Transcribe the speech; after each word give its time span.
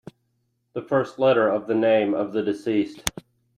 The 0.73 0.81
first 0.81 1.19
letter 1.19 1.47
of 1.47 1.67
the 1.67 1.75
name 1.75 2.15
of 2.15 2.33
the 2.33 2.41
deceased. 2.41 3.03